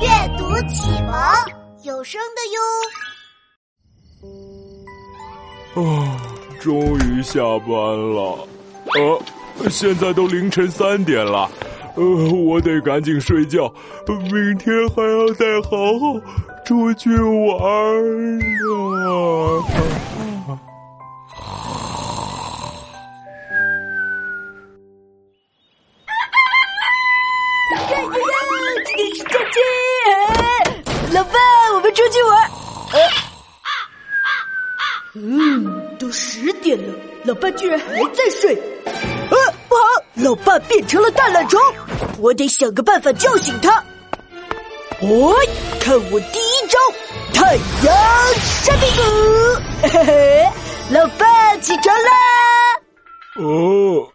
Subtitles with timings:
[0.00, 1.12] 阅读启蒙
[1.82, 2.58] 有声的哟。
[5.82, 6.20] 啊，
[6.60, 8.48] 终于下班了。
[8.94, 9.20] 呃，
[9.70, 11.50] 现在都凌晨三点了。
[11.94, 12.02] 呃，
[12.44, 13.72] 我得赶紧睡觉，
[14.06, 16.20] 明天还要再好好
[16.64, 18.44] 出去玩呢。
[31.16, 31.38] 老爸，
[31.74, 32.50] 我们出去玩。
[35.14, 36.92] 嗯，都十点了，
[37.24, 38.54] 老爸居然还在睡。
[38.84, 39.82] 呃，不好，
[40.16, 41.58] 老爸变成了大懒虫，
[42.18, 43.82] 我得想个办法叫醒他。
[45.00, 45.34] 哦，
[45.80, 46.78] 看我第一招，
[47.32, 47.96] 太阳
[48.62, 49.02] 晒屁股。
[49.84, 50.46] 嘿嘿，
[50.90, 52.10] 老爸起床啦。
[53.36, 54.06] 哦，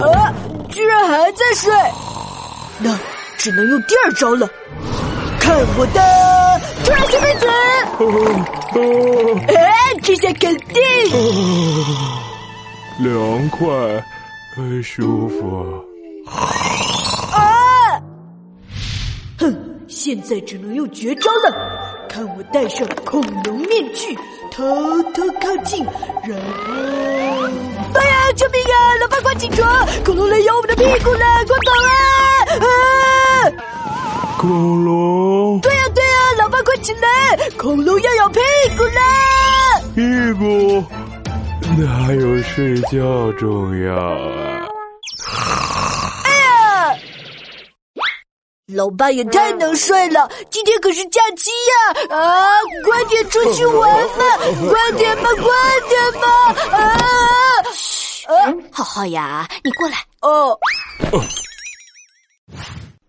[0.00, 0.32] 啊，
[0.70, 1.70] 居然还在睡，
[2.78, 2.98] 那
[3.36, 4.48] 只能用第二招了。
[5.46, 6.00] 看我的
[6.84, 7.46] 突然小妹子！
[9.54, 9.62] 哎，
[10.02, 10.74] 这下肯定
[12.98, 13.64] 凉快，
[14.56, 15.84] 很舒服。
[16.26, 18.02] 啊！
[19.38, 21.54] 哼，现在只能用绝招了。
[22.08, 24.18] 看我戴上恐龙面具，
[24.50, 24.64] 偷
[25.14, 25.86] 偷靠近，
[26.24, 26.74] 然后……
[27.94, 28.96] 哎呀，救命啊！
[29.00, 29.86] 老爸，快起床！
[30.04, 31.86] 恐龙来咬我们的屁股了，快跑啊！
[32.58, 32.66] 啊！
[34.46, 35.60] 恐龙。
[35.60, 37.36] 对呀，对呀，老爸快起来！
[37.58, 38.40] 恐龙要咬屁
[38.78, 39.80] 股啦！
[39.94, 40.84] 屁股
[41.76, 44.68] 哪有睡觉重要啊？
[46.24, 46.96] 哎呀，
[48.72, 50.30] 老爸也太能睡了！
[50.50, 52.16] 今天可是假期呀！
[52.16, 52.46] 啊，
[52.84, 54.24] 快点出去玩吧！
[54.70, 56.78] 快点吧，快点吧！
[56.78, 56.78] 啊！
[58.28, 60.56] 呃，浩浩呀，你过来哦。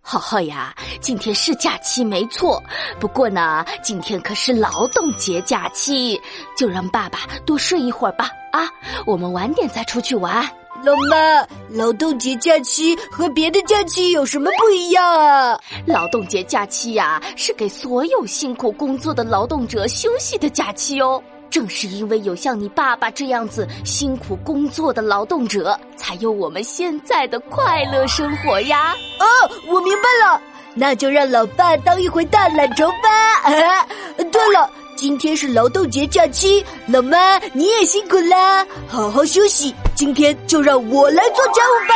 [0.09, 2.63] 浩浩呀，今天是假期没错，
[2.97, 6.17] 不过呢，今天可是劳动节假期，
[6.55, 8.29] 就让爸爸多睡一会儿吧。
[8.53, 8.69] 啊，
[9.05, 10.49] 我们晚点再出去玩。
[10.81, 15.59] 老妈，劳动节假期和别的假期有什么不一样啊？
[15.85, 21.21] 劳动节假期呀，是给所有辛苦工作的劳动者休息的假期哦。
[21.49, 28.95] 正是因为有像你爸爸这样子辛苦工作的劳动者，才有我们现在的快乐生活呀！
[29.19, 29.25] 哦，
[29.67, 30.41] 我明白了，
[30.73, 33.09] 那就让老爸当一回大懒虫吧。
[33.43, 33.87] 啊，
[34.31, 39.73] 对了，今天是劳动节假期，老妈你也辛苦啦，好好休息。
[39.95, 41.95] 今天就让我来做家务吧。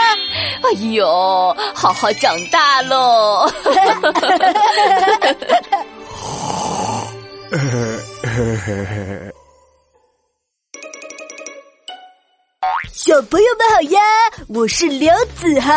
[0.68, 1.06] 哎呦，
[1.76, 3.48] 好好长大喽！
[12.94, 14.02] 小朋友们好呀，
[14.50, 15.72] 我是刘子豪。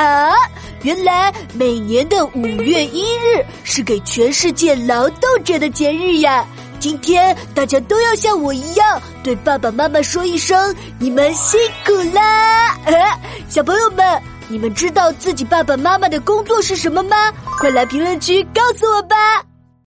[0.83, 6.45] 原来每年的五月一日是给全世界劳动者的节日呀。
[6.81, 12.77] 今天大家都要像我一样，对爸爸妈妈说一声“你们辛苦啦”。
[13.49, 17.33] 小朋友们，你们知道自己爸爸妈妈的工作是什么吗？
[17.59, 19.17] 快来评论区告诉我吧。